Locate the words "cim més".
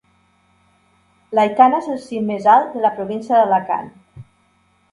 2.07-2.49